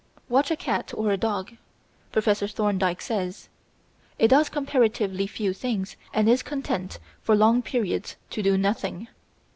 [0.29, 1.57] Watch a cat or a dog,
[2.11, 3.49] Professor Thorndike says;
[4.17, 9.09] it does comparatively few things and is content for long periods to do nothing.